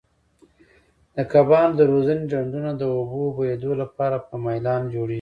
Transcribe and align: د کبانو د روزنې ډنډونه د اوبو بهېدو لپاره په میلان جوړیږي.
د 1.15 1.17
کبانو 1.31 1.73
د 1.79 1.81
روزنې 1.91 2.23
ډنډونه 2.31 2.71
د 2.77 2.83
اوبو 2.95 3.23
بهېدو 3.37 3.71
لپاره 3.81 4.17
په 4.27 4.33
میلان 4.45 4.81
جوړیږي. 4.93 5.09